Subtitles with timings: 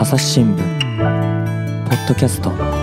[0.00, 2.79] 朝日新聞ポッドキャスト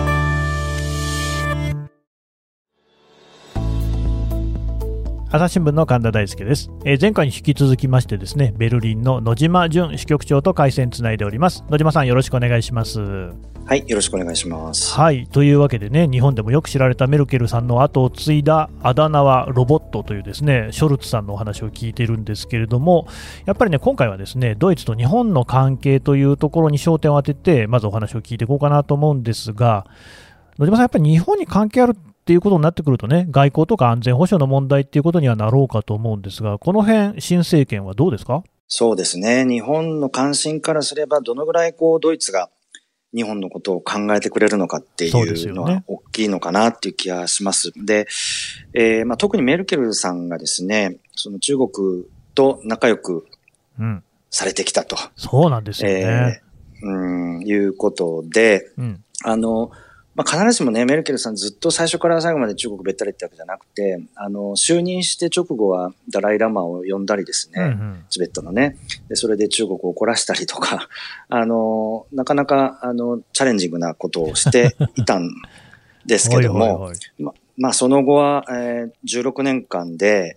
[5.30, 11.64] 朝日新聞の神田大輔です、えー前回に引き続きましてですねベルリンの野島淳支局長と回線つないでおります。
[11.68, 12.98] 野島さんよろしくお願いします。
[13.00, 14.94] はい、よろしくお願いします。
[14.94, 23.06] はいというわけでね日本でもよく知られたメルケルさんの後を継いだあだ名はロボットというですねショルツさんのお話を聞いているんですけれども
[23.44, 29.86] やっぱりね今回はですねドイツと日本の関係というところに焦点を当ててまずお話を聞いていこうかなと思うんですが
[30.58, 38.44] 野島さんやっぱり日本に関係あるっていうことになってくるとね外交とか安全保障の問題っていうことにはなろうかと思うんですがこの辺新政権はどうですか？
[38.66, 39.46] そうですね。
[39.46, 42.50] 日本の関心からすれば、どのぐらいこう、ドイツが
[43.14, 47.72] 日本のことを考えてくれるのかっていうのは大きいのかなっていう気がします。
[47.82, 48.06] で、
[48.74, 53.26] えーまあ、特にメルケルさんがですね、その中国と仲良く
[53.78, 54.04] うん。
[54.28, 56.42] されてきたと、そうなんですよね、
[56.82, 59.02] えーうん、いうことで、うん。
[59.24, 59.70] あの、
[60.18, 68.04] まあ、必ずしもね、メルケルさんずっと最初から最後まで中国べったりってわけじゃなくて、あの、就任して直後はダライラマを呼んだりですね、うんうん。
[68.10, 68.76] チベットのね。
[69.08, 70.88] で、それで中国を怒らしたりとか、
[71.30, 75.30] あの、なかなか、あの、チャレンジングなことをしていたん
[76.04, 80.34] ですけども、 ま、まあ、その後は、えー16年間で、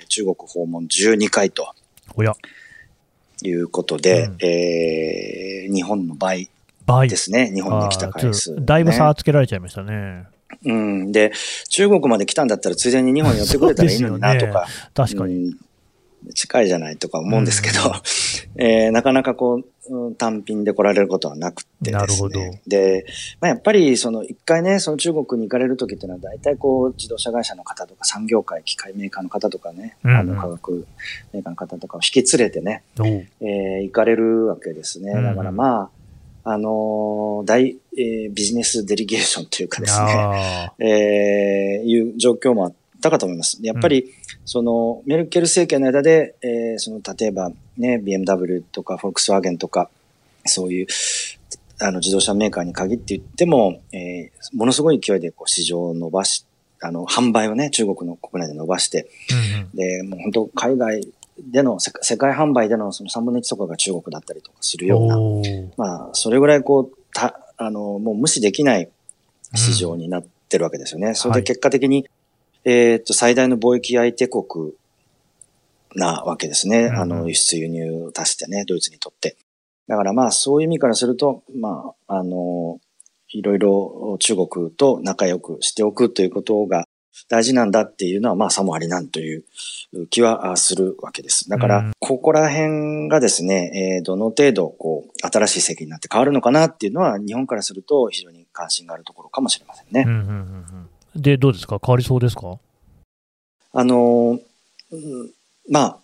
[0.00, 1.74] えー中国訪問12回と。
[2.16, 2.32] おや。
[3.42, 4.36] いうことで、うん。
[4.40, 6.48] えー日本の倍
[6.86, 7.08] 倍。
[7.08, 10.24] ですね、日本に来た回数、あーちょだいぶ差つけられちゃいましたね。
[10.64, 11.12] うん。
[11.12, 11.32] で、
[11.68, 15.34] 中国まで来たんだったら、ついでに日本に寄ってくれたらいいのになとか、確かに。
[15.34, 15.58] うん。
[16.32, 17.92] 近いじゃないとか思うんですけど、
[18.56, 21.98] えーなかなかこう、うん単品で来られることはなくてですね。
[21.98, 22.40] なるほど。
[22.66, 23.04] で、
[23.38, 30.10] まあ、やっぱりその一回ね、その中国に行かれる時っていうのは大体こう自動車会社の方とか産業界、機械メーカーの方とかね、うん。
[30.12, 30.86] うんあの化学
[31.34, 35.12] メーカーの方とかを引き連れてね、えー行かれるわけですね。
[35.12, 35.24] うんうん。
[35.24, 35.90] だからまあ、
[36.44, 43.58] あのー大、えービジネスデリゲーションというかですね、あ えーいう状況もあったかと思います。
[43.62, 44.12] やっぱり、
[44.44, 49.90] その、メルケル政権の間で、えーその、例えばね、BMW とか、フォルクスワーゲンとか、
[50.44, 50.86] そういう、
[51.80, 56.44] あの、自動車メーカーに限って言っても、えーものすごい勢いで、こう、市場を伸ばし、
[56.80, 59.76] あの、販売をね、中国の国内で伸ばして、ーうんうん。
[59.76, 61.08] で、もう本当、海外
[61.38, 65.18] での、世界世界販売でのその3分の1とかが中国だったりとかするような、
[65.76, 68.90] まあ、それぐらいこう、た、あの、もう無視できない
[69.54, 71.14] 市場になってるわけですよね。
[71.14, 72.08] それで結果的に、
[72.64, 74.72] えーっと、最大の貿易相手国
[75.94, 76.86] なわけですね。
[76.86, 79.36] うんあの、輸出輸入を足してね、ドイツにとって。
[79.86, 82.80] だからまあ、そういう意味からすると、まあ、あの、
[83.28, 86.86] いろいろ中国と仲良くしておくということが
[87.28, 89.44] 大事なんだっていうのは、まあ、さもありなんという
[90.10, 91.48] 気はあするわけです。
[91.48, 100.04] だかうんら、ここら辺がですね、えーどの程度、こう、新しい席になって変わるのかなっていうのは、日本からすると非常に関心があるところかもしれませんね。
[100.06, 100.28] うんうんうん
[101.16, 101.80] うんで、どうですか？
[101.80, 102.58] 変わりそうですか？
[103.72, 104.40] あのー、
[104.90, 105.30] うん
[105.70, 105.98] まあ、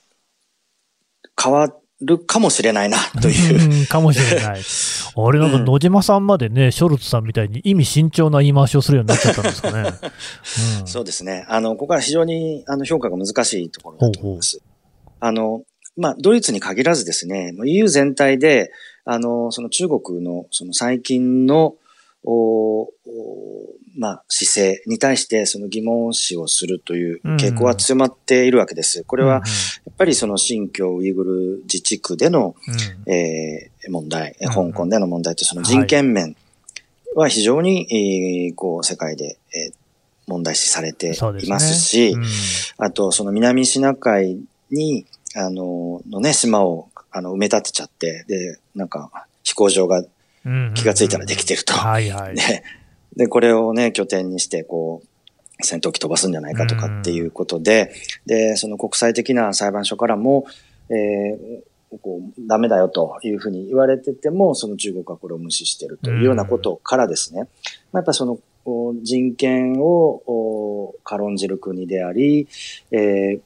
[1.42, 3.80] 変わるかもしれないな、という。
[3.80, 4.60] うんかもしれない。
[5.16, 9.90] あれなんか野島さんまでね、ショルツさんみたいに意味慎重な言い回しをするようになっちゃったんですかね。
[10.80, 11.44] うんそうですね。
[11.48, 14.60] あの、ここは非常に、あの、評価が難しいところだと思います。
[15.20, 15.62] あの、
[15.96, 18.70] まあ、ドイツに限らずですね、EU 全体で、
[19.04, 21.74] あの、その中国の、その最近の、
[22.24, 22.88] おお
[23.96, 29.04] まあ、姿勢に対してその疑問視をするという傾向は強まっているわけです。
[29.04, 29.40] これは、や
[29.90, 32.54] っぱりその新疆ウイグル自治区での、
[33.06, 33.12] うん。
[33.12, 34.48] えー問題、うん。
[34.72, 36.36] 香港での問題とその人権面
[37.14, 39.74] は非常に、えーこう、世界で、えー
[40.26, 42.24] 問題視されていますし、うん。
[42.78, 44.38] あと、その南シナ海
[44.70, 49.10] に、あの、のね、島を、あの、埋め立てちゃって、で、なんか、
[49.42, 50.04] 飛行場が
[50.46, 50.72] うん。
[50.74, 51.74] 気がついたらできてると。
[51.74, 52.36] はいはい。
[52.36, 52.62] で、
[53.20, 57.92] で、これをね、拠点にして、こう、戦闘機飛ばすんじゃないかとかっていうことで、
[58.24, 60.46] で、その国際的な裁判所からも、
[60.88, 67.42] えーこう、ダメだよというふうに言われてても、その中国はこれを無視してるというようなことからですね、
[67.92, 68.38] まあ、やっぱその、
[69.02, 72.48] 人権を軽んじる国であり、
[72.90, 73.40] えー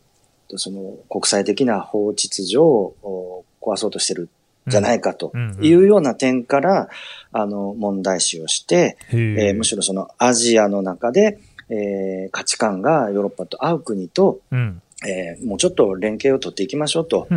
[0.57, 4.29] その国際的な法秩序を壊そうとしてる
[4.67, 6.89] じゃないかというような点から、
[7.33, 11.39] あの、問題視をして、えーむしろそのアジアの中で、
[11.69, 14.81] えー価値観がヨーロッパと合う国と、うん。
[15.07, 17.29] えーもうちょっと連携を取っていきましょうと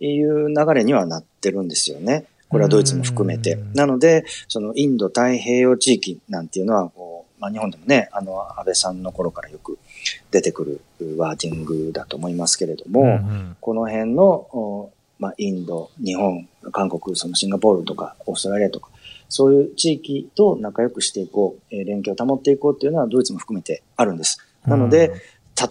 [0.00, 2.26] いう流れにはなってるんですよね。
[2.48, 3.54] これはドイツも含めて。
[3.54, 3.72] うん。
[3.72, 9.78] なので、そのインド太平洋地域なんていうのは、こうまあ、日本でもね、あの、安倍さんの頃からよく
[10.30, 13.20] 出てくるワーディングだと思いますけれども、
[13.60, 18.90] この辺の、おまあ、インド、日本、韓国、そのシンガポールとか、オーストラリアとか、
[19.28, 24.38] そういう地域と仲良くしていこう、えー連携を保っていこうっていうのはドイツも含めてあるんです。
[24.66, 25.12] なので、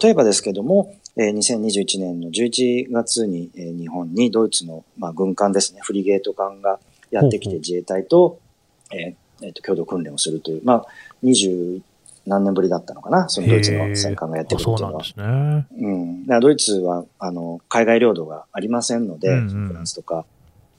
[0.02, 8.40] 例えばですけども、えー2021年の11月に、えー日本にドイツの、まあ、軍艦ですね、フリゲート艦がやってきて自衛隊と、
[8.92, 10.86] えーえーと共同訓練をするという、まあ、
[11.22, 11.80] 20
[12.26, 15.00] 何年ぶりだったのかな、そのドイツの戦艦がやってくるっていうのは。
[15.00, 15.68] あそうなんで。
[15.68, 15.86] すね。
[15.86, 19.68] うん、だからドイツはあの海外領土がありませんので、うんうん。
[19.68, 20.26] フランスとか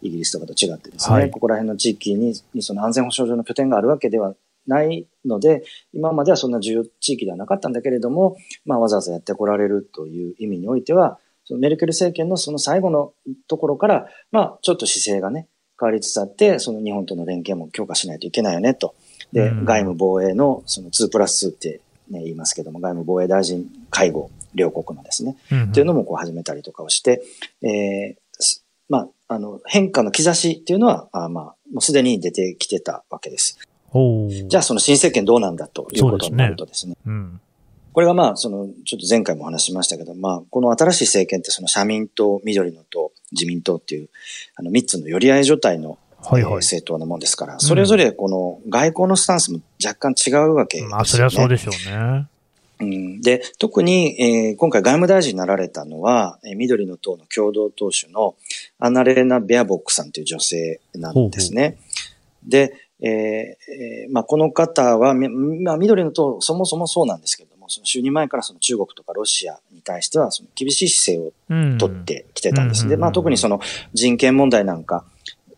[0.02, 1.32] イギリスとかと違ってですね、はい。
[1.32, 4.36] ここら辺の地域ににその安全保障上の拠点があるわけでは
[4.68, 5.64] ないので、
[5.94, 8.36] 今まではそんな重要地域ではなかったんだけれども、
[8.66, 13.14] まあ、わざわざやってこられるという意味においては、そのメルケル政権のその最後の
[13.48, 15.48] ところから、まあ、ちょっと姿勢がね、
[15.80, 18.96] 変わりつつあって、その日本との連携も強化しないといけないよねと。
[19.34, 27.24] で、うん外務防衛のその2プラス2って、ね、言いますけども、外務防衛大臣会合、両国のですね、うんっていうのもこう始めたりとかをして、
[27.62, 33.60] えーすまあ、あの、変化の兆しっていうのは、あまあ、もうすでに出てきてたわけです。
[34.48, 37.42] じゃあ、その新政権どうなんだということになるとですね、うん。
[37.98, 44.10] これがまあ、その、ちょっと前回もお話ししましたけど、まあ、この新しい政権ってその社民党、緑の党、自民党っていう、
[44.56, 50.96] あの、三つの寄り合い状態の、はいはいなもんですから、それぞれこの外交のスタンスも若干違うわけですよね。
[50.96, 52.28] まあ、そりゃそうでしょうね。
[52.82, 58.36] うん、で、特に、えー今回外務大臣になられたのは、えー緑の党の共同党首の
[58.78, 61.78] アナレーナ・ベアボックさんという女性なんですね。
[62.48, 65.30] で、えーえーまあ、この方は、み
[65.64, 71.78] まあ、緑の党、そもそもそうなんですけれども、その就任前からその中国とかロシアに対しては、その厳しい姿勢をうん。
[71.78, 72.88] 取ってきてたんです。
[72.88, 73.60] で、うんまあ、特にその
[73.94, 75.06] 人権問題なんか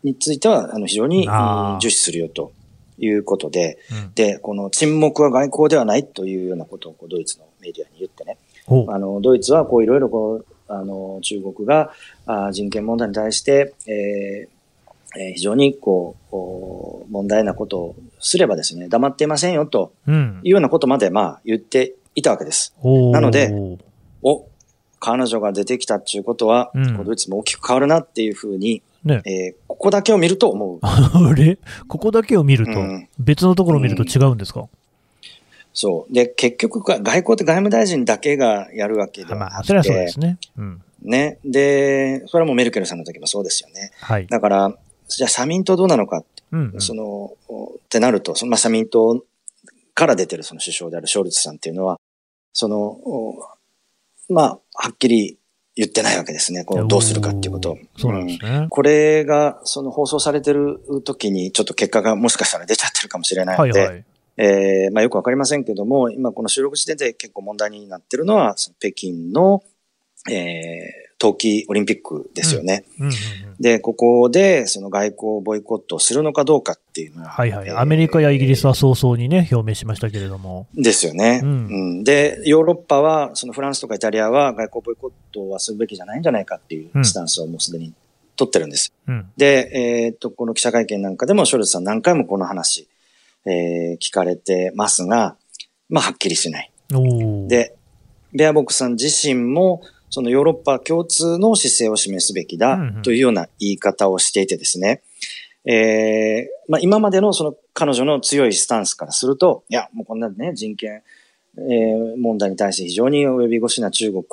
[0.04, 1.28] については、あの、非常に
[1.80, 2.52] 重視するよと
[2.98, 4.14] いうことで、うん。
[4.14, 11.92] で、この沈黙は外交ではないというようなことをこうドイツのメディアに言ってね、あの、ドイツはこういろいろこう、あの、中国が
[12.26, 14.60] あ人権問題に対して、えー
[15.18, 22.74] えー非常にこう問題なことをすればですね、黙っていませんよとうんいうようなことまでまあ言っていたわけです。
[22.84, 23.52] なので
[24.22, 24.46] お、
[25.00, 29.22] 彼女が出てきたっていうことは、うんドイツも大きく変わるなっていうふうに、ね。
[29.26, 30.80] えーここだけを見ると思う。
[30.84, 31.58] あれ？
[31.88, 32.72] ここだけを見ると？
[32.72, 34.68] うん、別のところを見ると違うんですか、
[35.74, 36.14] そう。
[36.14, 40.38] で、結局、外交って外務大臣だけがやるわけではまあ、なくそれはそうでて、すね。
[40.58, 40.82] うん。
[41.02, 41.40] ね。
[41.46, 43.92] で、それはもうメルケルさんの時もそうですよね。
[44.02, 44.28] はい。
[44.28, 44.78] だから、
[45.08, 46.82] じゃあ社民党どうなのか、うん、うん。
[46.82, 47.32] その、
[47.78, 49.24] ってなると、そのまあ、社民党
[49.94, 52.00] から出てるその首相であるショルツさんっていうのは、
[52.54, 53.36] その、お
[54.30, 55.38] まあ、はっきり
[55.76, 56.66] 言ってないわけですね。
[56.66, 57.78] こうどうするかっていうこと。
[57.98, 58.68] そうなんですね。
[58.70, 64.06] これが、その放送されてる時に、ちょっと結果がもしかしたら出ちゃってるかもしれないので、はいはい。
[64.42, 69.64] えーまあよくわかりませんけども、今この収録時点で結構問題になってるのは、その北京の、
[70.30, 72.86] えー冬季オリンピックですよね。
[73.60, 77.30] で、ここでその外交ボイコットをするのかどうかっていうのは。
[77.30, 77.68] はいはい。
[77.68, 80.68] えーアメリカやイギリスは早々にね、表明しましたけれども。
[80.74, 87.94] ですよね、ううんんで、ヨーロッパは、そのフランスとかイタリアは外交ボイコットはするべきじゃないんじゃないかっていうスタンスをもうすでに
[88.38, 88.94] 取ってるんです。
[89.08, 89.32] うん。
[89.36, 92.88] で、えーっと、この記者会見なんかでもショルツさん何回もこの話、
[93.46, 95.36] えー聞かれてますが、
[95.90, 96.72] まあ、はっきりしない。
[97.48, 97.76] で、
[98.34, 105.02] ベアボックさん自身も、そのヨーロッパ共通の姿勢を示すべきだうんうんというような言い方をしていてですね、
[105.66, 111.02] えーまあ、今までのその彼女の強いスタンスからすると、いや、もうこんなね、人権、
[111.58, 114.24] えー問題に対して非常に及び腰な中国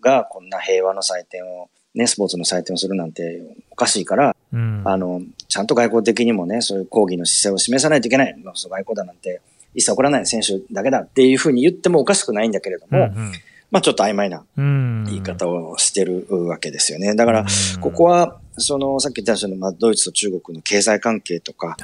[0.00, 4.82] がこんな平和の祭典を、ね、スポーツの祭典をするなんておかしいから、うん。
[4.84, 8.36] あの、ちゃんと外交的にもね、そういう抗議の姿勢を示さないといけない。
[8.44, 9.40] 外交だなんて
[9.74, 13.32] 一切起こらない選手だけだっていうふうに言ってもおかしくないんだけれども、うん
[13.70, 17.14] まあちょっと曖昧なうん、言い方をしてるわけですよね。
[17.14, 17.46] だから、
[17.80, 21.76] ここは、は、その、さっき言ったように、まあ、ドイツと中国の経済関係とか。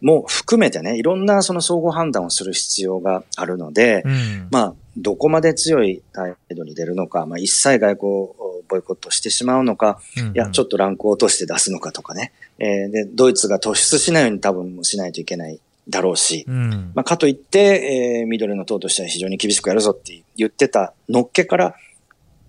[0.00, 4.48] も含めてね、いろんなその総合判断をする必要があるので、うん。
[4.50, 10.00] まあ、どこまで強い態度に出るのか、まあ、一切外交をボイコットしてしまうのか、
[10.34, 12.32] いや、ちょっと、とランクを落として出すのかとかね。
[12.58, 16.92] えーで、ドイツが突出しないように多分しないといけないだろうし、うん。
[16.94, 21.74] まあ、かといって、えー緑の党としては非常に厳しくやるぞって言ってたのっけから、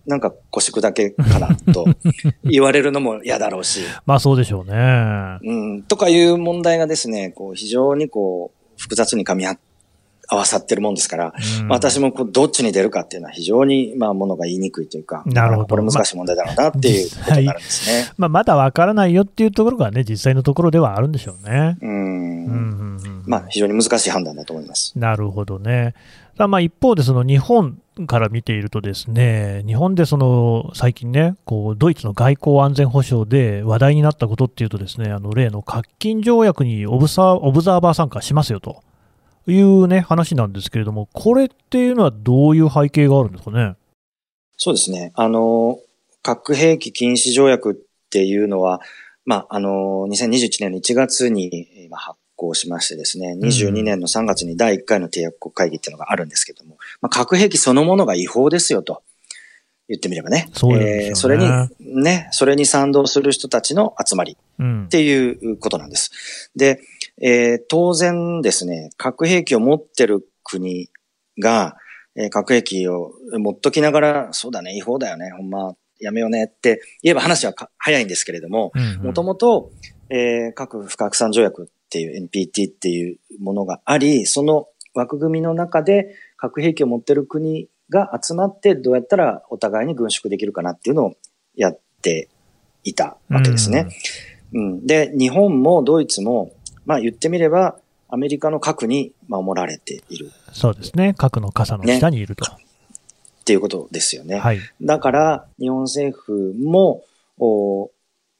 [0.07, 1.85] なんか腰砕けかなと
[2.43, 5.39] 言われるのも嫌だろうし、まあそうでしょうね。
[5.43, 9.59] うん、とかいう問題がですね、こう非常にこう複雑に噛み合っ
[10.27, 11.33] 合わさってるもんですから、
[11.67, 18.13] まあ、私もこうどっちに出るかっていうのは非常に、まあ、ものが言いにくいというか、なるほどこれ難しい問題だろうなっていうことになるんですね。
[18.17, 21.77] まあ、まだわからないよっていうところがね、実際のところではあるんでしょうね。
[21.81, 24.93] うんうんうんうんまあ、非常に難しい判断だと思います。
[24.97, 25.93] なるほどね。
[26.37, 38.83] まあ一方で、その日本から見ていると、ですね日本でその最近ね、こうドイツの外交安全保障で話題になったことっていうと、ですねあの例の核禁条約にオブサオブザーバー参加しますよと
[39.47, 43.75] いうね話なんですけれども、これっていうのはどういう背景があるんですかね？
[44.57, 45.11] そうですね。
[45.15, 45.79] あの、
[46.21, 47.75] 核兵器禁止条約っ
[48.09, 48.81] ていうのは、
[49.25, 59.03] まあ、あの、2021年の1月に今発行しましてですね、22年の3月に第1回の締約国会議っていうのがあるんですけども、まあ、核兵器そのものが違法ですよと。
[59.87, 60.49] 言ってみればね。
[60.53, 66.49] そうですよねえーそれに、ね、それに賛同する人たちの集まりうんっ、ていうことなんです。
[66.55, 66.81] で、
[67.21, 70.89] えー当然ですね、核兵器を持ってる国
[71.41, 71.77] が、
[72.15, 79.71] えー核兵器を持っときながら、そうだね、違法だよね、ほんま、やめようねって言えば話はか早いんですけれども、もともと、
[80.09, 91.13] えー核不拡散条約っていう NPT っていうものがあり、その枠組みの中で核兵器を持ってる国が集まってどうやったらお互いに軍縮できるかなっていうのを
[91.55, 92.29] やって
[92.83, 93.87] いたわけですね。
[94.53, 96.51] うん、で、日本もドイツも、
[96.85, 97.77] まあ言ってみれば、
[98.07, 102.45] アメリカの核に守られているそうですね、核の傘の下にいると。
[102.45, 102.57] っ
[103.45, 104.39] ていうことですよね。
[104.39, 107.03] はい、だから、日本政府も、
[107.37, 107.91] お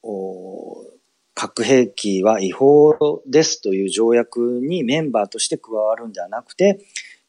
[0.02, 0.86] お
[1.34, 6.80] 核兵器は違法ですという条約にメンバーとして加わるんではなくて、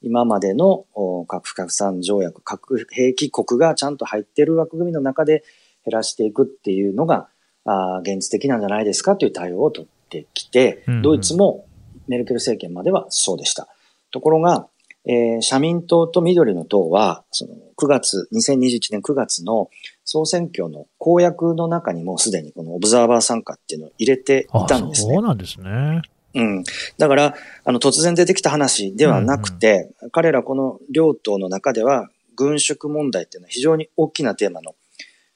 [0.00, 5.42] 今までのお核不拡散条約、核兵器国がちゃんと入っている枠組みの中で
[5.84, 7.28] 減らしていくっていうのが、
[7.64, 11.66] あー現実的なんじゃないですかという対応を取ってきてうんうん、ドイツも
[12.08, 13.68] メルケル政権まではそうでした。
[14.10, 14.68] ところが、
[15.06, 19.70] えー社民党と緑の党は、その9月、2021年9月の
[20.04, 25.22] 総選挙の公約の中にもすでにこのオブザーバー参加っていうのを入れていあたんですねそう。
[25.22, 26.02] なんですね。
[26.34, 26.64] うん。
[26.98, 27.34] だから、
[27.64, 34.74] あの、突然出てきた話ではなくて、彼らこの両党の中では、軍縮問題っていうのは非常に大きなテーマの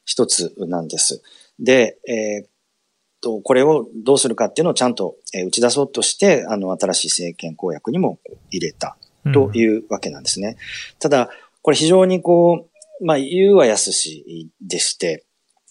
[0.05, 1.23] 一つなんです。
[1.59, 2.49] で、えーっ
[3.21, 8.19] と、これをどうするかっていうのをちゃんとえー打ち出そうとして、あの、新しい政権公約にも
[8.51, 8.97] 入れた
[9.33, 10.57] というわけなんですね。
[10.99, 11.31] ただ、
[11.63, 12.67] これ非常にこ
[13.01, 15.25] う、まあ、言うは安しでして、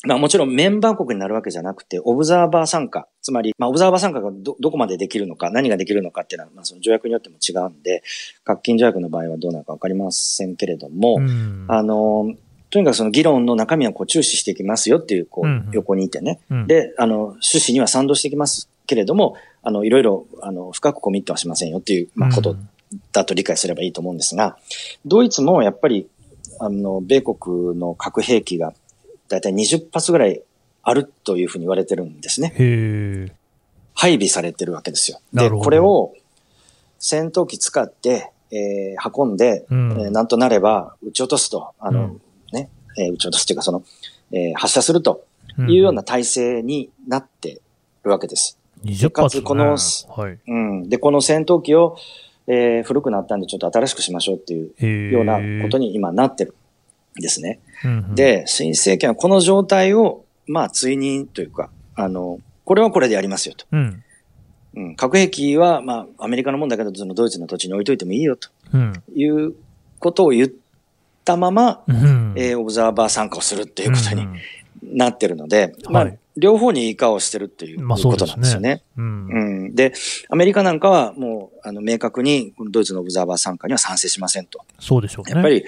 [0.08, 3.10] まあもちろんメンバー国になるわけじゃなくて、オブザーバー参加。
[3.22, 8.02] つまり、まあオブザーバー参加がど、どこまでできるのか、何ができるのかっていうのは、まあその条約によっても違うんで、
[8.46, 12.34] 核禁条約の場合はどうなるかわかりませんけれども、うんあの、
[12.70, 16.40] とにかくその議論の中身をこう注視していきますよっていう、こうんうんう、横にいてね。
[16.52, 22.70] うんで、あの、趣旨には賛同していきますけれども、あの、いろいろ、あの、深くコミットはしませんよっていう、まあ、ことうん
[23.12, 24.58] だと理解すればいいと思うんですが、
[25.06, 26.08] ドイツもやっぱり、
[26.60, 28.74] あの、米国の核兵器が
[29.28, 30.42] だいたい20発ぐらい
[30.82, 32.54] あるというふうに言われてるんですね。
[32.58, 33.32] へえ。
[33.94, 35.20] 配備されてるわけですよ。
[35.34, 36.14] で、これを
[36.98, 42.22] 戦闘機使って、えー運んで、うんえーなんとなれば撃ち落とすと、あの、うん
[42.54, 43.84] ね、えー撃ち落とすというか、その、
[44.32, 45.26] えー発射すると
[45.58, 47.62] いうような体制になって
[48.04, 48.58] るわけです。
[48.86, 50.40] 20か発、ね、つこのはい。
[50.48, 50.90] うん。
[50.90, 51.98] で、この戦闘機を、
[52.48, 55.12] えー古くなったんでちょっと新しくしましょうっていう。
[55.12, 56.56] ようなことに今なってる
[57.18, 57.60] んですね。
[57.84, 63.66] うんうん、で、新政権はこの状態を、まあ、追認というか、あの、これはこれでやりますよと。
[63.72, 64.04] うん。
[64.76, 68.94] うん、核兵器は、まあ、アメリカのもんだけど、そのドイツの土地に置いといてもいいよとうん。
[69.16, 69.54] いう
[70.00, 70.50] ことを言っ
[71.26, 72.34] たまま、うん。
[72.36, 74.36] えーオブザーバー参加をするっていうことにん
[74.82, 78.84] なってるので、まあはい、両方にいい顔をしてるっていうまあことなんですよね。
[78.98, 79.28] うん。
[79.28, 79.76] うん。
[79.76, 79.94] で、
[80.30, 84.60] アメリカなんかはもう、あの、明確に、ドイツのオブザーバー参加には賛成しませんと。
[84.80, 85.34] そうでしょうね。
[85.34, 85.66] やっぱり、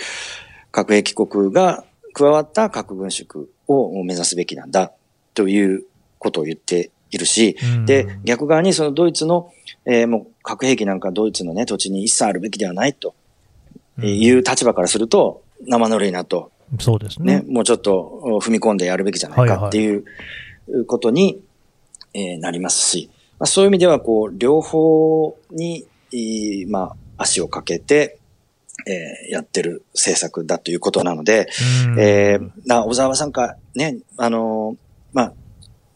[0.72, 4.92] 核兵器国が加わった核軍縮を目指すべきなんだ、
[5.34, 5.84] という
[6.18, 9.52] ことを言っているし、うん、で、逆側にそのドイツの、
[9.86, 13.16] えーもう核兵器なんかドイツのね、土地に一切あるべきではないとうん
[14.08, 17.46] いう立場からすると、生ぬるいなと、そうですね、ね。
[17.48, 20.06] もうちょっと踏み込んでやるべきじゃないかっていう
[20.88, 21.42] ことに、
[22.14, 25.86] えーなりますし、まあ、そういう意味では、こう、両方に、
[26.68, 28.18] まあ、足をかけて、
[28.88, 31.50] えーやってる政策だということなので、
[31.86, 32.00] うん。
[32.00, 34.78] えーな、小沢さんか、ね、あのー
[35.14, 35.34] まあ、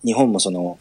[0.04, 0.78] 日本もその、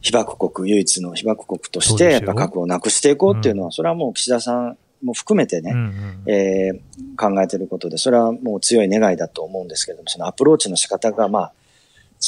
[0.00, 6.80] 被爆国、唯一の被爆国として、やっぱ核をなくしていこうっていうのは、それはもう岸田さんも含めてね、うんうんえー
[7.16, 11.52] 考えていることで、それはもう強い願いだと思うんですけれども、そのアプローチの仕方が、まあ、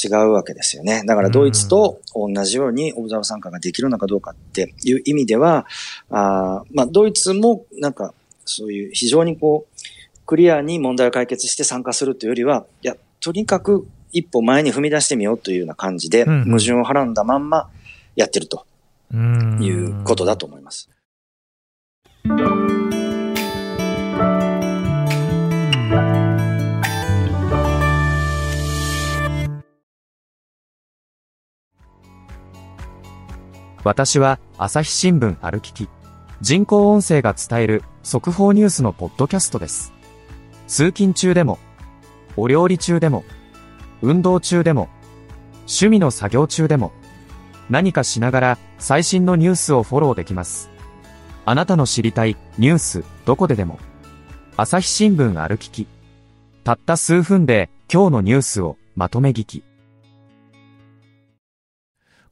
[0.03, 1.03] 違うわけですよね。
[1.05, 5.65] だからドイツと同じようにオブザーバー参加ができるのかどうかっていう意味では、
[6.09, 8.13] あまあ、ドイツもなんか
[8.45, 17.69] そういう非常にこう、クリアに問題を解決して参加するというよりは、いや、とにかく一歩前に踏み出してみようというような感じで、矛盾をはらんだまんま
[18.15, 18.65] やってると
[19.13, 20.89] いうことだと思います。
[33.85, 35.87] 私は朝日新聞歩きき。
[36.41, 39.93] 人工音声が伝える速報ニュースのポッドキャストです。
[40.65, 41.59] 通勤中でも、
[42.35, 43.23] お料理中でも、
[44.01, 44.89] 運動中でも、
[45.67, 46.93] 趣味の作業中でも、
[47.69, 50.71] 何かしながら最新のニュースをフォローできます。
[51.45, 53.77] あなたの知りたいニュースどこででも。
[54.57, 55.85] 朝日新聞歩きき。
[56.63, 59.63] たった数分で今日のニュースをまとめ聞き。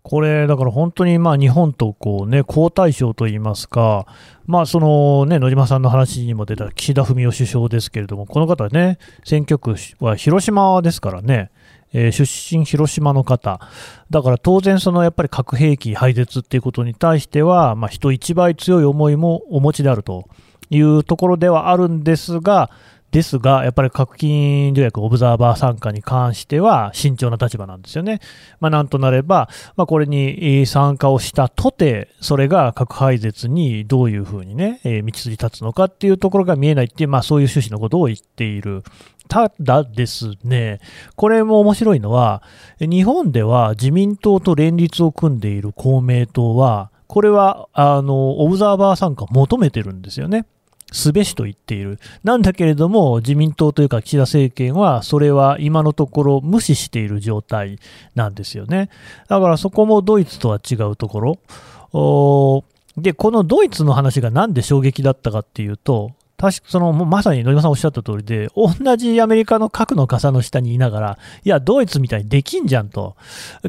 [0.04, 4.06] これ、だから本当にまあ日本とこうね、好対照といいますか、
[4.46, 11.52] まあそのね、野島さんの話にも出た岸田文雄首相ですけれども、この方ね、選挙区は広島ですからね、
[11.94, 12.24] えー、出
[12.58, 13.62] 身広島の方、
[14.10, 20.28] だから当然、そのやっぱり核兵器廃絶っていうことに対しては、まあ、人一倍強い思いもお持ちであると
[20.70, 22.70] いうところではあるんですが、
[23.14, 28.22] ですが、やっぱり核禁条約オブザーバー参加に関しては慎重な立場なんですよね。
[28.60, 38.82] まあ、なんとなれば、まあ、これに参加をしたとて、それが核廃絶にどういうふうにね、えー、道筋立つのかっていうところが見えないっていう、まあ、そういう趣旨のことを言っている。
[39.28, 40.80] ただですね、
[41.16, 42.42] これも面白いのは、
[42.80, 50.48] 日本では自民党と連立を組んでいる公明党は、これは、あの、オブザーバー参加を求めてるんですよね。
[50.94, 52.00] すべしと言っている。
[52.24, 57.80] なんだけれども、自民党というか岸田政権は、それは今のところ無視している状態
[58.16, 58.90] なんですよね。
[59.28, 62.64] だからそこもドイツとは違うところ。
[63.02, 66.12] で、このドイツの話がなんで衝撃だったかっていうと、
[66.44, 73.16] 確かそのまさに野島さんおっしゃった通りで、同じアメリカの核の傘の下にいながら、いや、ドイツみたいにできんじゃんと、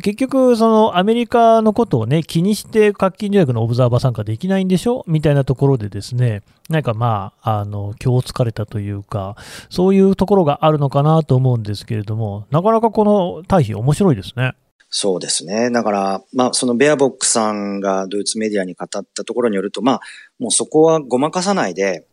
[0.02, 5.04] 結局、そのアメリカのことをね、気にして核禁条約のオブザーバー参加できないんでしょ？
[5.07, 9.37] みたいなところでですね、なんかまあ、あの、今日疲れたというか、
[9.71, 14.54] そういうところがあるのかなと思うんですけれども、なかなかこの対比面白いですね。
[14.90, 15.71] そうですね。
[15.71, 20.01] だから、まあ、そのベアボックさんがドイツメディアに語ったところによると、まあ、
[20.40, 22.07] もうそこはごまかさないで、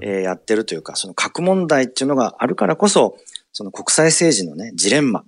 [0.00, 3.16] えー、やってるというか、その核問題っていうのがあるからこそ、
[3.52, 5.24] その国際政治のね、ジレンマ。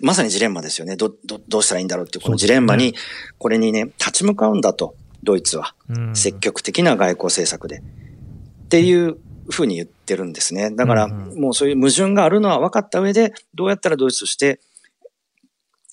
[0.00, 0.96] まさにジレンマですよね。
[0.96, 2.94] ど、ど、どうしたらいいんだろうっていう、このジレンマに、
[3.38, 5.74] これにね、立ち向かうんだと、ドイツは。
[6.14, 7.78] 積極的な外交政策で。
[7.78, 9.16] っていう
[9.50, 10.70] ふうに言ってるんですね。
[10.70, 14.60] だから、もうそういう矛盾があるのは分かった上で、どうやったらドイツとして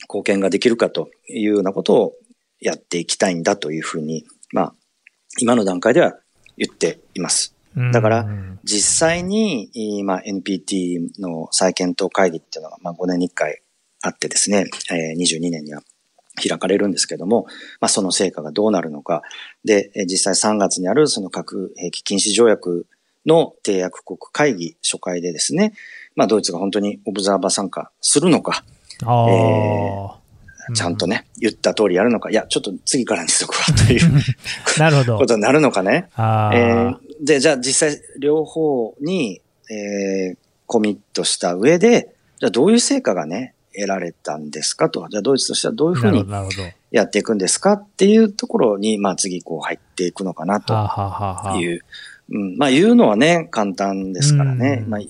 [0.04, 2.14] 貢献ができるかというようなことを
[2.60, 4.74] やっていきたいんだというふうに、まあ、
[5.40, 6.14] 今の段階では
[6.58, 7.53] 言っています。
[7.92, 8.28] だから、
[8.64, 13.62] 実際に、今 NPT の再検討会議っていうのが、まあ、5年に1回
[14.02, 15.82] あってですね、えー、22年には
[16.36, 17.46] 開かれるんですけども、
[17.80, 19.22] まあ、その成果がどうなるのか。
[19.64, 22.88] で、実際3月にあるその核兵器禁止条約
[23.26, 25.74] の締約国会議初回でですね、
[26.16, 28.64] まあ、ドイツが本当にオブザーバー参加するのか、
[29.02, 34.12] えー、ちゃんとね、言った通りやるのか、いや、ちょっと次からにしとくわという
[34.78, 35.18] なるほど。
[35.18, 36.10] ことになるのかね。
[36.18, 45.08] えー、で、じゃあ実際両方に、えー、コミットした上で、じゃあどういう成果がね、得られたんですかと。
[45.10, 46.26] じゃあドイツとしてはどういうふうに
[46.92, 50.74] やっていくんですかっていうところに、まあ次こう入っていくのかなと
[51.60, 51.82] いう。
[52.30, 54.84] うん、まあ言うのはね、簡単ですからね。
[54.88, 55.02] まあ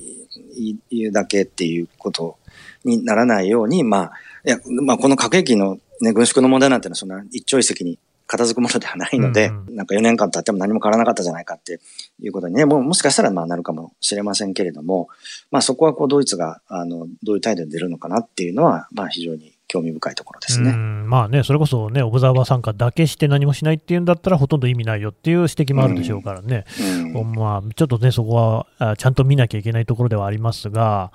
[0.91, 2.37] 言うだけっていうこと
[2.83, 4.11] にならないように、まあ、
[4.45, 7.97] いや、まあ、この核兵器の、ね、軍縮の問題なんてのはそんな一朝一夕に
[8.33, 11.79] 片付くものではないので、うんうん、なんか4年間経っても何も変わらなかったじゃないかって
[12.19, 15.07] いうことにね、ももしかしたらまあなるかもしれませんけれども、
[15.51, 20.71] まあそこはこうドイツが、あの、どういう態度で出るのかなっていうのは、まあ非常に興味深いところですね。
[20.73, 27.21] まあね、それこそね、オブザーバー参加だけして何もしないっていうんだったら、ほとんど意味ないよっていう指摘もあるでしょうからね、うん。
[27.21, 28.33] うん、まあ、ちょっとね、そこ
[28.79, 31.11] はちゃんと見なきゃいけないところではありますが、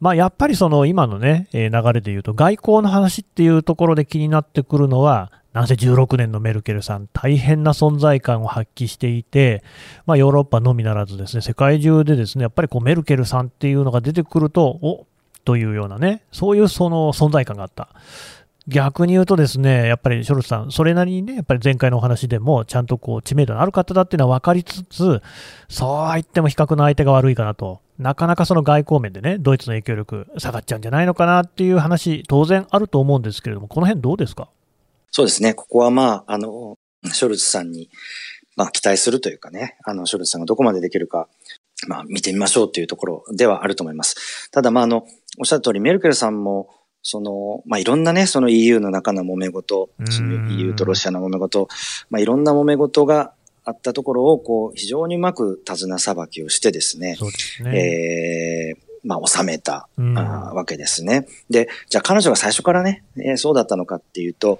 [0.00, 9.62] まあ、やっぱりその今のね、え流れで言うと、外交の話っていうところで気になってくるのは、なぜ16年のメルケルさん、大変な存在感を発揮していて、
[10.04, 15.06] まあ、ヨーロッパのみならずですね、世界中でですね、やっぱりこうメルケルさんっていうのが出てくると、お
[15.44, 17.88] というようなね、そういうその存在感があった。
[18.66, 25.22] 逆に言うとですね、やっぱりショルツさん、それなりにね、やっぱり前回のお話でも、ちゃんとこう知名度のある方だっていうのは分かりつつ、
[25.68, 34.48] そうは言っても比較の相手が悪いかなと、なかなかその外交面でね、ドイツの影響力下がっちゃうんじゃないのかなっていう話、当然あると思うんですけれども、この辺どうですか？
[35.16, 35.54] そうですね。
[35.54, 36.76] ここはまあ、あの、
[37.12, 37.88] ショルツさんに、
[38.56, 41.28] まあ、期待するというかね、あの、ショルツさんがどこまでできるか、
[41.86, 44.50] まあ、見てみましょうというところではあると思います。
[44.50, 45.06] ただ、まあ、あの、
[45.38, 46.68] おっしゃる通り、メルケルさんも、
[47.00, 51.68] その、まあ、いろんなね、その EU の中の揉め事、その EU とロシアの揉め事、
[52.10, 57.78] まあ、いろんな揉め事があったところを、こう、非常にうまく手綱さばきをしてですね、そうですね。
[57.78, 61.28] えーまあ、収めた、うんあーわけですね。
[61.50, 64.58] で、じゃあ彼女が最初からね、えーそうだったのかっていうと、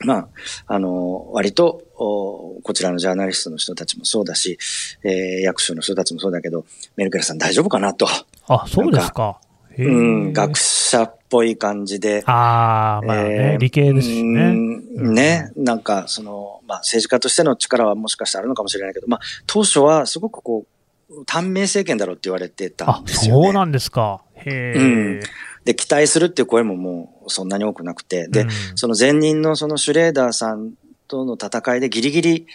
[0.00, 0.28] まあ、
[0.66, 4.58] あの、割と、おこちらのジャーナリストの人たちもそうだし、
[5.02, 8.06] えー役所の人たちもそうだけど、メルケルさん大丈夫かなと。
[8.48, 9.40] あ、そうですか。
[9.78, 12.22] うん、学者っぽい感じで。
[12.26, 14.40] ああ、まあね、えー理系ですしね。
[14.40, 14.44] う
[15.10, 20.66] んね、なんか、その、まあ、政治家としての力はもしかしたらあるのかもしれないけど、まあ、当初はすごくこ
[21.10, 23.44] う、短命政権だろうって言われてたあん、ですよ、ね。
[23.46, 24.22] そうなんですか。
[24.34, 24.78] へえ。
[24.78, 25.20] うん
[25.66, 28.48] で、期待するっていう声ももうそんなに多くなくて、で、うん。
[28.74, 30.72] その前任のそのシュレーダーさん
[31.08, 32.46] との戦いでギリギリ、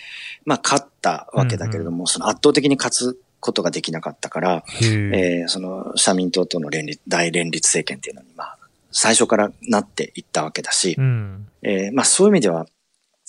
[0.46, 8.58] まあ、勝ったわけだけれども、その圧倒的に勝つことができなかったから、えーその社民党との連立、大連立政権っていうのに、まあ、
[8.92, 11.48] 最初からなっていったわけだし、うん。
[11.64, 12.68] えーまあそういう意味では、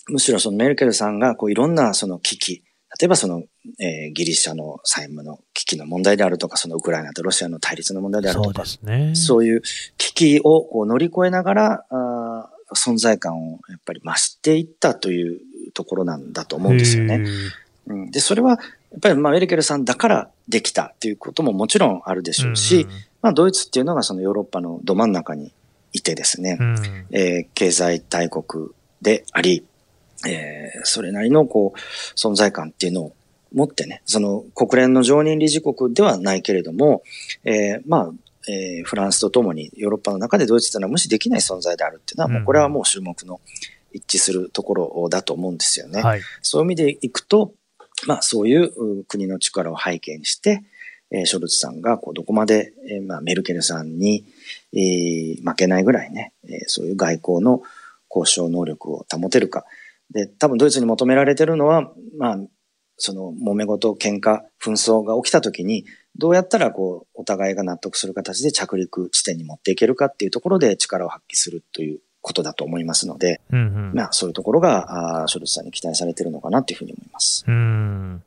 [0.09, 2.63] むしろそのメルケルさんがこういろんなその危機、
[3.03, 3.43] 例えばその、
[3.81, 8.63] えーギリシャの債務の危機の問題であるとか、そのウクライナとロシアの対立の問題であるとか。
[9.17, 9.63] そういう
[9.99, 15.41] 危機をこう乗り越えながら、あー存在感をやっぱり増していったという
[15.75, 17.25] ところなんだと思うんですよね。
[17.89, 18.57] うん、で、それはや
[18.99, 22.87] っぱりまあメルケルさんだからできたっていうことももちろんあるでしょうし、
[23.21, 25.53] まあドイツっていうのがそのヨーロッパのど真ん中に
[25.93, 28.69] いてですね、うんうんえー経済大国
[29.03, 29.65] であり、
[30.29, 31.79] えーそれなりのこう
[32.17, 33.13] 存在感っていうのを
[33.53, 37.03] 持ってね、その国連の常任理事国ではないけれども、
[37.45, 38.11] えーまあ、
[38.49, 43.41] えーフランスとともにヨーロッパの中でドイツというのは無視できない存在であるっていうのは、もうこれはもう注目の
[43.93, 46.03] 一致するところだと思うんですよね。
[46.03, 46.23] はい。
[46.41, 47.53] そういう意味でいくと、
[48.07, 50.63] まあそういうう国の力を背景にして、
[51.11, 54.25] えーショルツさんがこうどこまで、えーまあ、メルケルさんに、
[54.73, 57.63] えー負けないぐらいね、えーそういう外交の
[58.15, 59.65] 交渉能力を保てるか。
[60.13, 62.39] で、多分ドイツに求められてるのは、まあ、
[62.97, 65.85] その揉め事、喧嘩、紛争が起きた時に、
[66.17, 73.93] どうやったらこう、お互いが納得する形で着陸地点に持っていけるかっていうところで力を発揮するということだと思いますので、うんうん。
[73.95, 77.45] まあそういうところが、あーショルツさんに期待されてるのかなっていうふうに思います。
[77.47, 78.23] うん。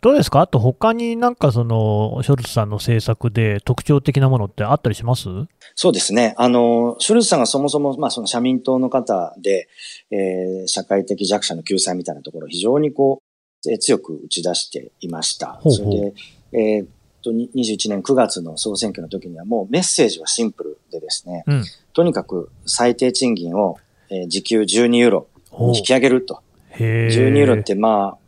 [0.00, 0.40] どうですか？
[0.40, 5.28] あと他になんかその、ショルツさんの政策で特徴的なものってあったりします？
[5.74, 6.34] そうですね。
[6.38, 9.68] あの、ショルツさんがそもそも、まあその社民党の方で、
[10.10, 13.22] えー社会的弱者の救済みたいなところを非常にこ
[13.64, 15.54] う、えー強く打ち出していました。
[15.54, 16.14] ほうほうそれで、
[16.52, 16.88] えーっ
[17.22, 21.64] と、に21年9月の総選挙の時にはもうメッセージはシンプルでですね、うん。
[21.92, 23.78] とにかく最低賃金を、
[24.10, 25.26] えー時給12ユーロ
[25.58, 26.40] に引き上げると。
[26.70, 27.08] へえ。
[27.08, 28.16] 12ユーロってま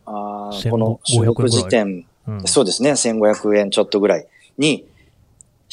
[0.69, 4.85] この収録時点、うん、そうですね、1500円ちょっとぐらいに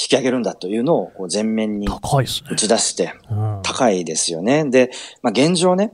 [0.01, 2.25] 引き上げるんだというのをこう前面に打。
[2.25, 3.61] ち出して、うん。
[3.65, 4.65] 高いですよね。
[4.65, 4.91] で、
[5.23, 5.93] まあ、現状ね、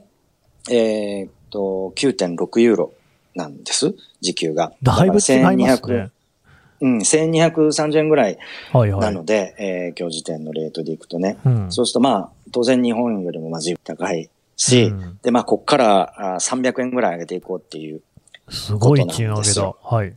[0.71, 2.93] えーっと、9.6ユーロ
[3.35, 4.73] なんです、時給が。
[4.83, 6.11] だいぶ違いますね。
[6.81, 8.39] うん、1230円ぐらい
[8.73, 9.01] はいはい。
[9.01, 11.39] なので、えー今日時点のレートでいくとね。
[11.47, 11.73] うん。
[11.73, 18.03] そうするとまあ、当然日本よりもまず高いし、うんで、まあ、こっからあー300円ぐらい上げていこうっていう
[18.49, 19.75] すごい賃上げだ。
[19.83, 20.17] はい。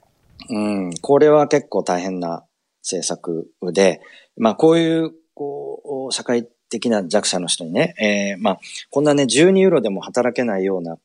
[0.49, 2.45] うん、これは結構大変な
[2.81, 4.01] 政策で、
[4.37, 8.59] まあこういう、こう、社会的な弱者の人にね、えーまあ、
[8.89, 10.97] こんなね、12ユーロでも働けないような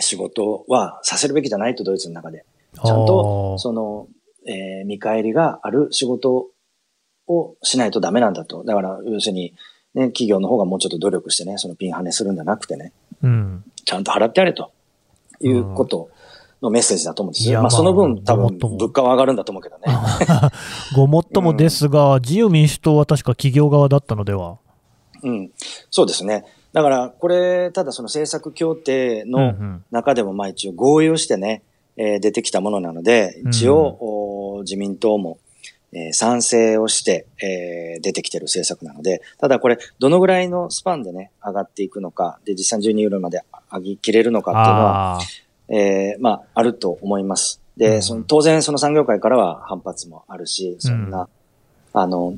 [0.00, 2.44] 仕事はさせるべきじゃないと、ドイツの中で。
[2.74, 4.08] ちゃんと、その、
[4.46, 6.48] えー見返りがある仕事
[7.26, 8.64] をしないとダメなんだと。
[8.64, 9.54] だから、要するに、
[9.94, 13.64] ね、企業の方がもうちょっと努力してね、そのピンハネするんじゃなくてね、うん。
[13.84, 14.72] ちゃんと払ってやれと
[15.40, 16.10] いうこと
[16.62, 17.60] のメッセージだと思うんですよ。
[17.62, 19.84] まあ、その分多分物価は上がるんだと思うけどね。
[20.94, 24.58] ごもっともですが、自由民主党は確か企業側だったのでは？
[25.22, 25.50] うん。
[25.90, 26.44] そうですね。
[26.72, 31.62] だから、これ、ただその政策協定うんうのん中でも、まあ一応合意をしてね、
[31.96, 33.98] えー出てきたものなので、一応、
[34.58, 35.38] お自民党も、
[35.92, 43.42] えー賛成をして、えー出てきてる政策なので、ただこれ、どのぐらいのスパンでね、上がっていくのか、で、実際に12ユーロまで
[43.72, 45.20] 上げ切れるのかっていうのは。
[45.70, 47.62] えーまあ、あると思います。
[47.76, 51.28] で、うんその当然その産業界からは反発もあるし、そんな、
[51.92, 52.34] あの、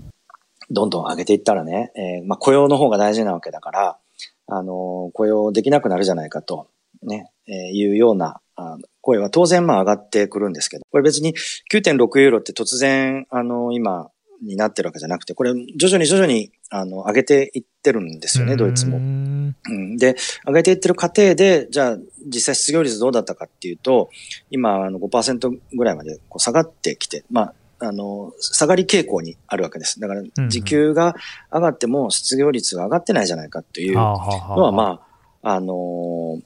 [0.70, 3.98] どんどん上げていったらね、えーまあ、雇用の方が大事なわけだから、
[4.46, 6.68] あの、雇用できなくなるじゃないかと、
[7.02, 11.34] ね、えー、いうようなあ声は当然まあ上がってくるんですけど、これ別に
[11.72, 14.10] 9.6ユーロって突然、あの、今、
[14.42, 18.98] になってるわけじゃなくて、これ徐々に徐々に、あの、上げていってるんですよね、ドイツも。
[18.98, 24.10] うん、で、上げていってる過程で、じゃあ、実際失業率どうだったかっていうと、
[24.50, 27.54] 今、あの5%ぐらいまでこう下がってきて、まあ、
[27.86, 30.00] あの、下がり傾向にあるわけです。
[30.00, 31.16] だから、時給が
[31.52, 35.00] 上がっても失業率が上がってないじゃないかというのは、ま
[35.42, 36.40] あ、あの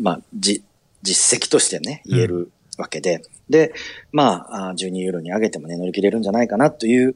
[0.00, 0.62] まあ、じ、
[1.02, 3.72] 実績としてね、言えるわけで、うん、で、
[4.12, 7.14] まあ、12ユーロに上げてもね、乗り切れるんじゃないかなという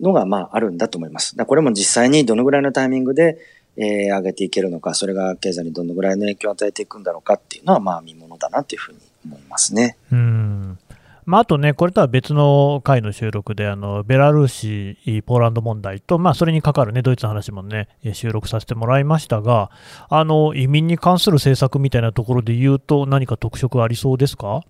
[0.00, 1.36] のが、まあ、あるんだと思います。
[1.36, 3.38] だこれも実際にどのぐらいのタイミングで、
[3.76, 9.96] えー、上げていけるのか、それが経済にどのぐらいの影響を与えていくんだろうかっていうのは、まあ、見ものだなというふうに思いますね。
[10.10, 10.78] うん
[11.24, 19.70] まあ、あとね、これとは別の回の収録で、あのベラルーシ、ポーランド問題と、まあ、それに関わる、ね、ドイツの話もね、収録させてもらいましたが、
[20.08, 24.62] あの移民に関する政策みたいなところで言うと、何か特色ありそうですか？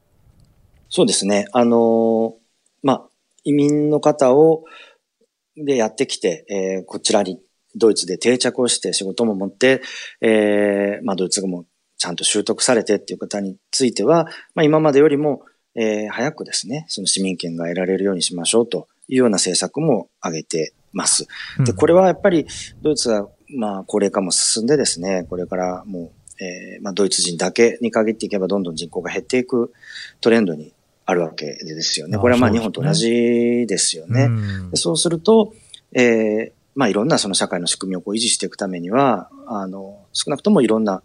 [0.89, 1.47] そうですね。
[1.53, 2.37] あの
[2.83, 3.09] まあ、
[3.45, 4.65] 移民の方を、
[5.57, 7.41] でやってきて、えー、こちらに
[7.75, 9.83] ドイツで定着をして仕事も持って、
[10.21, 11.65] えー、まあ、ドイツ語も
[11.97, 15.43] ちゃんと習得されてっていう方については、まあ、今までよりも、
[15.75, 21.27] えー、早くですね、その市民権が得られるようにしましょうというような政策も挙げてます。
[21.65, 22.47] で、これはやっぱり
[22.83, 29.73] ドイツは、まあ、高齢化も進んでですね、これからもう、えー、まあ、ドイツ人だけに限っていけばどんどん人口が減っていく
[30.21, 30.73] トレンドに
[31.11, 32.19] あるわけですよね。
[32.19, 34.29] これはまあ日本と同じですよね。
[34.29, 35.55] そうそうすると、
[35.93, 41.03] えー、まあいろんなその社会の仕組みをこう維持していくためには、あの、少なくともいろんな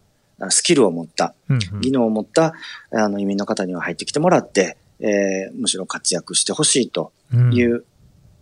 [0.49, 1.33] スキルを持った、
[1.79, 2.53] 技能を持った
[2.91, 7.13] あの移民の方には入ってきてもらって、えー、むしろ活躍してほしいと
[7.53, 7.85] いう、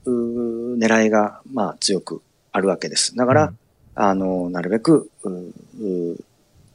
[0.06, 3.16] うん、狙いが、まあ、強くあるわけです。
[3.16, 3.58] だから、うん、
[3.94, 5.12] あの、なるべく、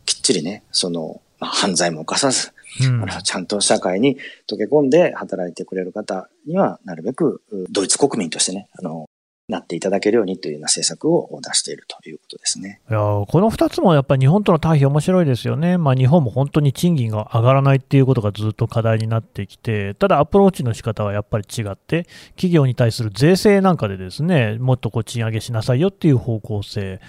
[0.05, 4.17] きっちりね、その、まあ、犯罪も犯さず、うん、ちゃんと社会に
[4.49, 9.09] 溶け込んで働いてくれる方には、なるべく、ドイツ国民としてね、あの、
[9.49, 12.81] なっていただけるようにというような政策を出しているということですね。
[12.91, 15.79] いやこの2つもやっぱり日本との対比面白いですよね。
[15.79, 27.01] まあ、日本も本当に賃金が上がらないっていうことがずっと課題になってきて、ただアプローチの仕方はやっぱり違って、企業に対する税制なんかでですね、もっとこう賃上げしなさいよっていう方向性。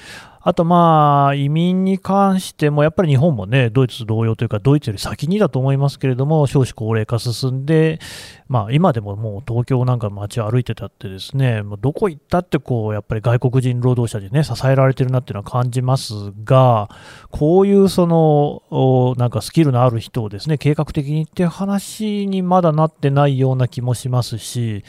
[0.41, 7.99] あとまあ、移民に関しても、やっぱり日本もね、ドイツ同様というか、ドイツより先にだと思いますけれども、少子高齢化進んで、
[8.47, 16.89] まあ、今でももう東京なんか街を歩いてたってですね、もうどこ行ったってこう、やっぱり外国人労働者でね、支えられてるなっていうのは感じますが、
[17.31, 24.83] こういうその、なんかスキルのある人をですね、計画的にっていう話にまだなってないような気もしますし、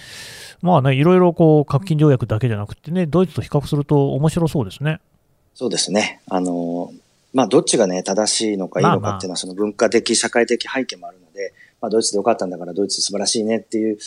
[0.60, 5.00] まあね、いろいろこう、核禁条約だけじゃなくてね、ドイツと比較すると面白そうですね。
[5.58, 6.20] そうですね。
[6.28, 6.92] あの、
[7.34, 13.98] まあ、どっちがね、正しいのかいいのかっていうのは、その文化的、社会的背景もあるので、まあ、ドイツでよかったんだから、ドイツ素晴らしいねっていう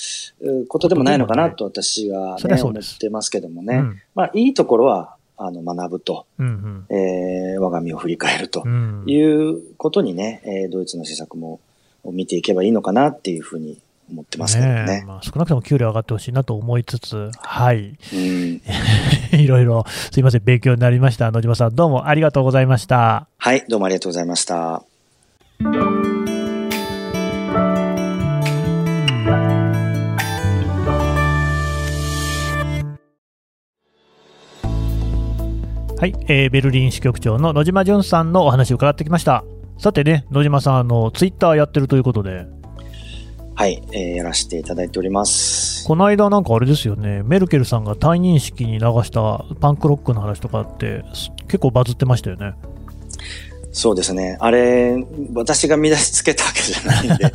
[0.70, 3.84] ことでもないのかなと私はね、思ってますけどもね。
[4.16, 8.66] まあ、いいところは、あの、学ぶと、うんうん、えー、我が身を振り返ると。
[9.06, 11.60] いうことにね、えー、ドイツの施策も
[12.06, 13.78] 見ていけばいいのかなっていうふうに
[14.12, 14.86] 思ってますけどね。
[14.86, 17.98] ねまあ、少なくとも給料上がってほしいなと思いつつ、はい。
[18.14, 18.62] うん、
[19.40, 21.32] いろいろ、すいません、勉強になりました。
[21.32, 23.28] 野島さん、どうもありがとうございました。
[23.38, 24.84] はい、どうもありがとうございました。
[36.02, 39.44] はい、えー、ベルリン支局長の野島淳さんのお話を伺ってきました。
[39.78, 42.48] さてね、野島さん、あの、ツイッターやってるということで、
[43.62, 45.86] はい、えー、やらせていただいております。
[45.86, 51.06] この間なんかあれですよね、メルケルさんが退任式に流したパンクロックの話とかって
[51.44, 52.56] 結構バズってましたよね。
[53.72, 54.36] そうですね。
[54.40, 54.96] あれ、
[55.36, 57.32] 私が見出しつけたわけじゃないんで、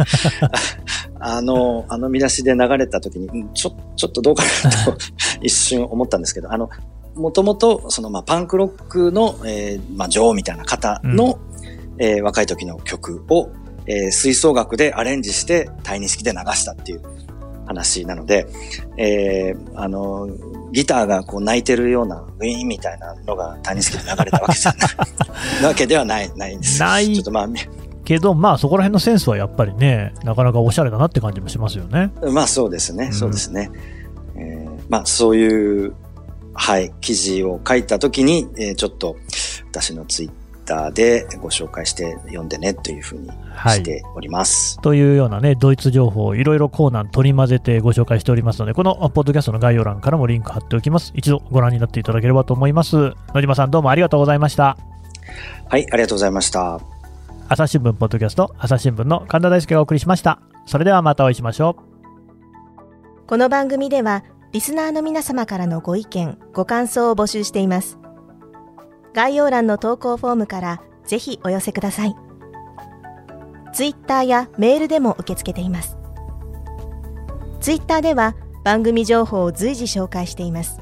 [1.21, 4.99] あの、あの見出しで流れた時に、ちょ、ちょっとどうかなと
[5.43, 6.69] 一瞬思ったんですけど、あの、
[7.15, 13.49] もともと、その、まあ、パンクロックの、えー、まあ、女王みたいな方の、うん、えー、若い時の曲を、
[13.87, 17.03] えー、吹奏楽でアレンジして退任式で流したっていう
[17.67, 18.47] 話なので、
[18.97, 20.29] えー、あの、
[20.73, 24.79] ギターがこう泣いてるようなウィーンみたいなのが退任式で流れたわけじゃな
[25.63, 26.81] い わけではない、ないんです。
[26.81, 27.13] ない。
[27.13, 27.49] ちょっとまあ、
[28.05, 32.13] けど、まあそこら辺のセンスはやっぱりね、なかなかおしゃれだなって感じもしますよね。
[32.31, 33.71] まあそうですね、そうですね。
[34.37, 35.95] えー、まあそういう、
[36.55, 39.17] はい、記事を書いたときに、えー、ちょっと
[39.71, 40.31] 私のツイッ
[40.67, 44.77] ターでご紹介して読んでねというふうにしております。
[44.77, 51.13] はい、というようなね、ドイツ情報をいろいろコーナー取り混ぜてご紹介しておりますので、このポッドキャストの概要欄からもリンク貼っておきます。
[51.15, 53.15] 一度ご覧になっていただければと思います。
[53.35, 54.77] 野島さんどうもありがとうございました。
[55.69, 56.81] はい、ありがとうございました。
[57.49, 60.41] 朝日新聞ポッドキャスト、朝日新聞の神田大輔がお送りしました。
[60.67, 63.27] それではまたお会いしましょう。
[63.27, 67.99] この番組ではリスナーの皆様からのご意見、ご感想を募集しています。
[69.17, 72.15] 概要欄の投稿フォームからぜひお寄せください。
[73.73, 75.97] ツイッターやメールでも受け付けています。
[77.63, 80.81] ツイッターでは番組情報を随時紹介しています。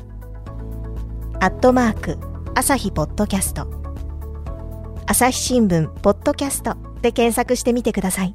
[1.41, 2.19] アットマーク、
[2.57, 3.69] 朝日ポッドキャスト。
[5.07, 8.35] 朝日新聞ポッドキャストで検索してみてください。